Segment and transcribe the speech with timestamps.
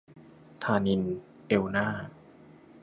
[0.63, 1.15] ธานินทร์
[1.47, 1.87] เอลน่า